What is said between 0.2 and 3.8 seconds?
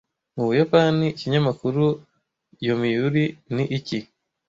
Mu Buyapani Ikinyamakuru Yomiyuri ni